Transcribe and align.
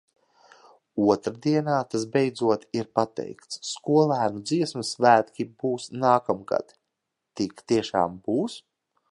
Otrdienā 1.15 1.75
tas 1.91 2.05
beidzot 2.15 2.65
ir 2.79 2.89
pateikts, 3.01 3.59
skolēnu 3.73 4.41
dziesmu 4.53 4.85
svētki 4.93 5.47
būs 5.65 5.87
nākamgad. 6.07 6.75
Tik 7.43 7.65
tiešām 7.75 8.19
būs? 8.31 8.59